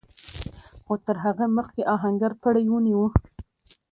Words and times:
خو 0.85 0.93
تر 1.05 1.15
هغه 1.25 1.45
مخکې 1.57 1.81
آهنګر 1.95 2.31
پړی 2.41 2.65
ونيو. 2.69 3.05